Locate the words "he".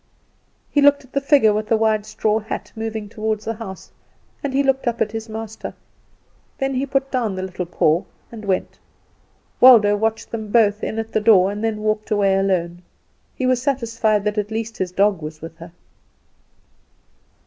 0.71-0.81, 4.51-4.63, 6.73-6.87, 13.35-13.45